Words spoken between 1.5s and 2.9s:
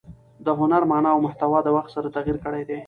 د وخت سره تغیر کړی دئ.